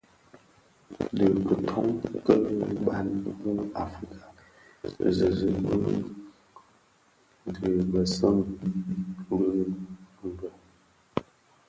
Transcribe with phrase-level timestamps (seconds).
[1.15, 1.87] Dhi kitoň
[2.25, 2.35] ki
[2.85, 3.07] bhan
[3.43, 4.25] mu u Africa
[4.97, 5.99] Bizizig bii
[7.53, 8.37] dhi binèsun
[9.27, 9.65] bii
[10.19, 10.53] bi bès.